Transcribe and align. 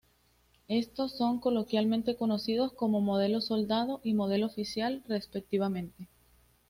Estos 0.67 1.11
son 1.15 1.39
coloquialmente 1.39 2.15
conocidos 2.15 2.73
como 2.73 3.01
"modelo 3.01 3.39
Soldado" 3.39 4.01
y 4.03 4.15
"modelo 4.15 4.47
Oficial", 4.47 5.03
respectivamente. 5.07 6.07